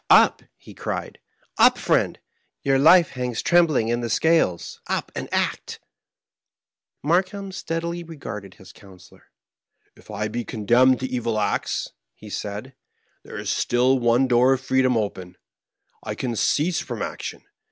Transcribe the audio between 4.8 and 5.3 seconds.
up, and